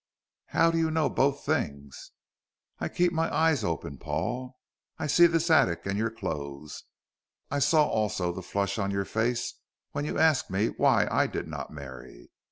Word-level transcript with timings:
"How 0.47 0.71
do 0.71 0.79
you 0.79 0.89
know 0.89 1.11
both 1.11 1.45
things?" 1.45 2.09
"I 2.79 2.89
keep 2.89 3.13
my 3.13 3.31
eyes 3.31 3.63
open, 3.63 3.99
Paul. 3.99 4.57
I 4.97 5.05
see 5.05 5.27
this 5.27 5.51
attic 5.51 5.85
and 5.85 5.95
your 5.95 6.09
clothes. 6.09 6.85
I 7.51 7.59
saw 7.59 7.85
also 7.87 8.31
the 8.33 8.41
flush 8.41 8.79
on 8.79 8.89
your 8.89 9.05
face 9.05 9.59
when 9.91 10.05
you 10.05 10.17
asked 10.17 10.49
me 10.49 10.69
why 10.69 11.07
I 11.11 11.27
did 11.27 11.47
not 11.47 11.69
marry. 11.69 12.31